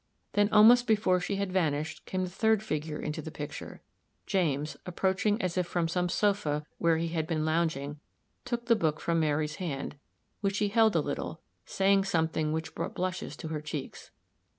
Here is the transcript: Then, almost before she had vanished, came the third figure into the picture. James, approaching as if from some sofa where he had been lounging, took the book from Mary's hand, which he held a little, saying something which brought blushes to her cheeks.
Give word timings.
Then, 0.33 0.49
almost 0.51 0.87
before 0.87 1.19
she 1.19 1.35
had 1.35 1.51
vanished, 1.51 2.07
came 2.07 2.23
the 2.23 2.29
third 2.31 2.63
figure 2.63 2.99
into 2.99 3.21
the 3.21 3.29
picture. 3.29 3.81
James, 4.25 4.75
approaching 4.83 5.39
as 5.39 5.59
if 5.59 5.67
from 5.67 5.87
some 5.87 6.09
sofa 6.09 6.65
where 6.79 6.97
he 6.97 7.09
had 7.09 7.27
been 7.27 7.45
lounging, 7.45 7.99
took 8.43 8.65
the 8.65 8.75
book 8.75 8.99
from 8.99 9.19
Mary's 9.19 9.57
hand, 9.57 9.97
which 10.39 10.57
he 10.57 10.69
held 10.69 10.95
a 10.95 11.01
little, 11.01 11.43
saying 11.67 12.05
something 12.05 12.51
which 12.51 12.73
brought 12.73 12.95
blushes 12.95 13.37
to 13.37 13.49
her 13.49 13.61
cheeks. 13.61 14.09